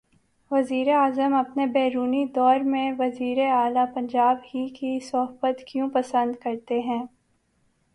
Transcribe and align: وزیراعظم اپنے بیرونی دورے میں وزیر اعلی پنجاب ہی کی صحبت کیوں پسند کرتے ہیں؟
وزیراعظم 0.51 1.33
اپنے 1.33 1.65
بیرونی 1.65 2.23
دورے 2.35 2.63
میں 2.63 2.91
وزیر 2.99 3.37
اعلی 3.51 3.85
پنجاب 3.95 4.37
ہی 4.53 4.67
کی 4.69 4.99
صحبت 5.03 5.63
کیوں 5.67 5.89
پسند 5.89 6.35
کرتے 6.35 6.79
ہیں؟ 6.79 7.03